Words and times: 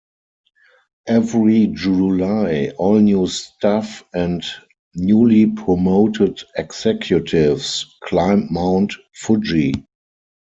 Every 1.07 1.67
July 1.67 2.71
all 2.79 2.97
new 2.97 3.27
staff 3.27 4.03
and 4.15 4.43
newly 4.95 5.45
promoted 5.45 6.41
executives 6.57 7.85
climb 8.01 8.47
Mount 8.49 8.95
Fuji. 9.13 9.85